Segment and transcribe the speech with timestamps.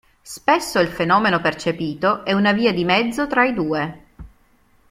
[0.23, 4.05] Spesso il fonema percepito è una via di mezzo tra i due.